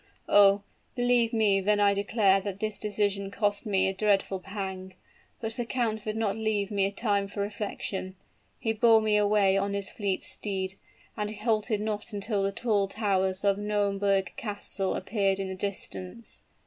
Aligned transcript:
"Oh! 0.27 0.63
believe 0.95 1.31
me 1.31 1.61
when 1.61 1.79
I 1.79 1.93
declare 1.93 2.39
that 2.41 2.59
this 2.59 2.79
decision 2.79 3.29
cost 3.29 3.67
me 3.67 3.87
a 3.87 3.93
dreadful 3.93 4.39
pang; 4.39 4.95
but 5.39 5.53
the 5.53 5.63
count 5.63 6.07
would 6.07 6.17
not 6.17 6.35
leave 6.35 6.71
me 6.71 6.89
time 6.89 7.27
for 7.27 7.41
reflection. 7.41 8.15
He 8.57 8.73
bore 8.73 8.99
me 8.99 9.15
away 9.15 9.57
on 9.59 9.75
his 9.75 9.91
fleet 9.91 10.23
steed, 10.23 10.73
and 11.15 11.29
halted 11.35 11.81
not 11.81 12.13
until 12.13 12.41
the 12.41 12.51
tall 12.51 12.87
towers 12.87 13.43
of 13.43 13.59
Nauemberg 13.59 14.33
Castle 14.37 14.95
appeared 14.95 15.37
in 15.37 15.49
the 15.49 15.53
distance. 15.55 16.41